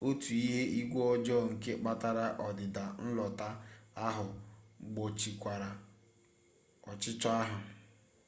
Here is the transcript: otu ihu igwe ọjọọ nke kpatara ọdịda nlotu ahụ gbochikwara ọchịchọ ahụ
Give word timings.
otu 0.07 0.27
ihu 0.45 0.61
igwe 0.79 0.99
ọjọọ 1.13 1.35
nke 1.51 1.71
kpatara 1.81 2.25
ọdịda 2.47 2.83
nlotu 3.03 3.49
ahụ 4.05 4.27
gbochikwara 4.91 5.69
ọchịchọ 6.91 7.29
ahụ 7.41 7.57